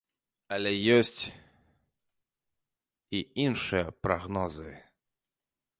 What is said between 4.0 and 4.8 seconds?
прагнозы.